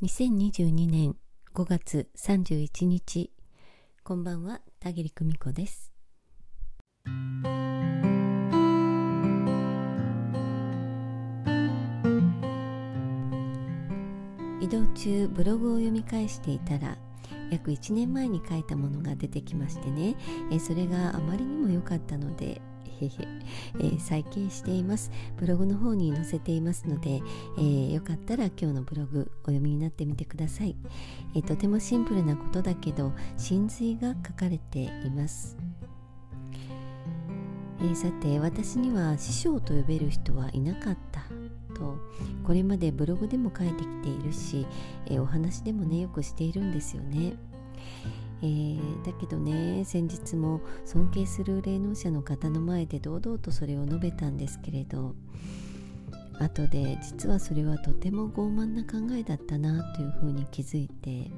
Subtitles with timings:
[0.00, 1.16] 2022年
[1.54, 3.32] 5月31日。
[4.04, 5.92] こんばんは田切久美子です。
[14.60, 16.96] 移動中ブログを読み返していたら
[17.50, 20.16] 約1年前に書いたものが出てきましてね。
[20.50, 22.60] えそれがあまりにも良かったので
[23.00, 23.10] へへ、
[23.78, 25.10] えー、再掲しています。
[25.36, 27.22] ブログの方に載せていますので、
[27.58, 30.76] えー、よかったら今日のブログお読みになってみてください、
[31.34, 35.56] えー、とてもシンプルなことだけど真髄が書かれています。
[37.80, 41.37] えー、さて私には師匠と呼べる人はいなかった。
[41.78, 41.98] と
[42.44, 44.66] これまでブログでも書いてきているし、
[45.06, 47.34] えー、お話でもねよくしているんですよね。
[48.40, 55.16] えー、だけどね先日も尊敬する霊能者の方の前で堂々とそれを述べたんですけれど
[56.38, 61.32] 後で実はそれはとても傲慢な考えだったなというふうに気づいて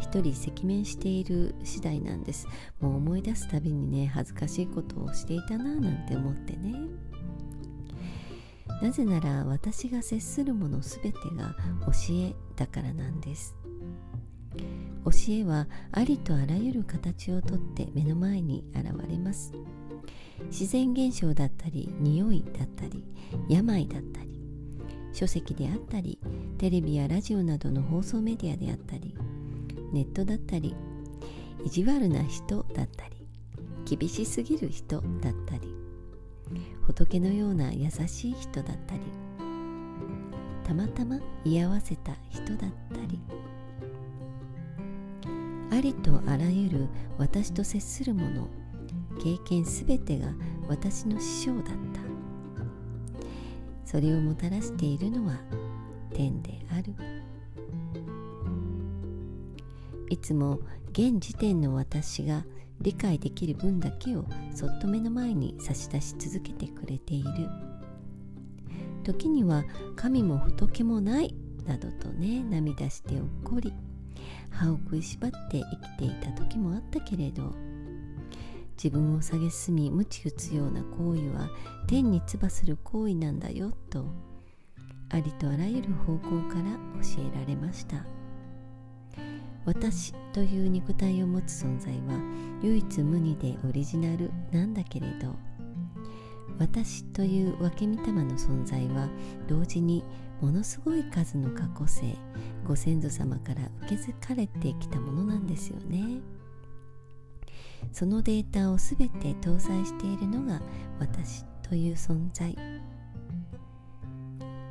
[0.00, 2.46] 一人赤面している次第なんです。
[2.80, 6.74] もう思い出すたびにね恥ずかしいことをしていたななんて思ってね。
[8.82, 11.54] なぜなら私が接するもの全てが
[11.86, 13.54] 教えだからなんです。
[15.04, 19.52] 教えはありとあらゆる形をとって目の前に現れます。
[20.48, 23.04] 自然現象だったり匂いだったり
[23.48, 24.40] 病だったり
[25.12, 26.18] 書籍であったり
[26.58, 29.14] テレビやラジオなどの放送メディアであったり
[29.92, 30.74] ネットだったり
[31.64, 33.26] 意地悪な人だったり
[33.84, 35.74] 厳しすぎる人だったり
[36.90, 39.00] 仏のような優しい人だったり
[40.64, 43.20] たまたま居合わせた人だったり
[45.70, 48.48] ありとあらゆる私と接するもの
[49.22, 50.32] 経験すべてが
[50.68, 52.00] 私の師匠だった。
[53.84, 55.34] それをもたらしているのは
[56.12, 56.94] 天である。
[60.08, 60.58] いつも
[60.90, 62.44] 現時点の私が
[62.80, 67.48] 理解できる分だけをそっと目の前に差し出し続けてくれている。
[69.02, 69.64] 時には
[69.96, 71.34] 神も仏もない
[71.66, 73.72] などとね涙して怒り
[74.50, 77.54] 歯を食いしばって生きていた時もあったけれど
[78.76, 81.50] 自分を蔑み鞭打つような行為は
[81.86, 84.06] 天に唾する行為なんだよと
[85.10, 86.62] ありとあらゆる方向から
[87.02, 88.04] 教えられました。
[89.64, 92.20] 私という肉体を持つ存在は
[92.62, 95.34] 唯一無二でオリジナルなんだけれど。
[96.60, 99.08] 私という分け御霊の存在は
[99.48, 100.04] 同時に
[100.42, 102.14] ものすごい数の過去性
[102.66, 106.20] ご先祖様から受け継がれてきたものなんですよね。
[107.92, 110.60] そのデータを全て搭載しているのが
[110.98, 112.54] 私という存在。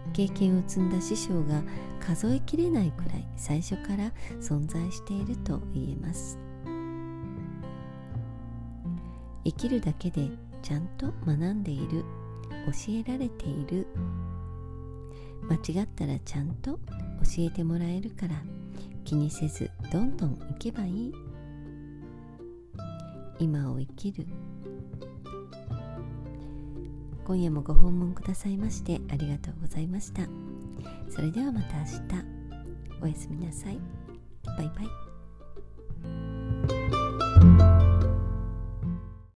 [0.09, 1.63] 経験を積んだ師匠が
[1.99, 4.11] 数えきれないくらい最初から
[4.41, 6.37] 存在していると言えます。
[9.45, 10.29] 生きるだけで
[10.61, 12.03] ちゃんと学んでいる
[12.65, 13.87] 教えられている。
[15.49, 16.79] 間違ったらちゃんと教
[17.39, 18.35] えてもらえるから
[19.05, 21.13] 気にせずどんどん行けばいい。
[23.39, 24.27] 今を生きる
[27.29, 30.23] 今夜もご訪問くださいましてありがとうございました。
[31.11, 31.93] それではまた明日。
[33.03, 33.79] おやすみなさい。
[34.57, 35.08] バイバイ。